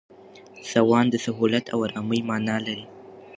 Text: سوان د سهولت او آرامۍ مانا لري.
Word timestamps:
سوان 0.71 1.05
د 1.09 1.15
سهولت 1.25 1.65
او 1.73 1.79
آرامۍ 1.87 2.21
مانا 2.29 2.57
لري. 2.65 2.85